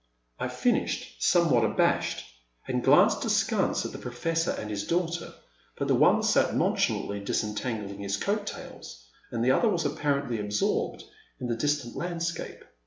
[0.39, 2.25] I finished, somewhat abashed,
[2.67, 5.31] and glanced askance at the Professor and his daughter,
[5.77, 11.03] but the one sat nonchalantly disentangling his coat tails, and the other was apparently absorbed
[11.39, 12.63] in the distant landscape.